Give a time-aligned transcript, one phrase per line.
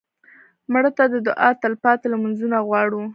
[0.71, 3.01] مړه ته د دعا تلپاتې لمونځونه غواړو